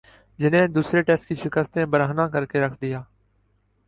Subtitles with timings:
[0.39, 3.01] جنہیں دوسرے ٹیسٹ کی شکست نے برہنہ کر کے رکھ دیا